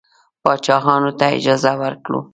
پاچاهانو 0.43 1.11
ته 1.19 1.25
اجازه 1.37 1.71
ورکوله. 1.81 2.19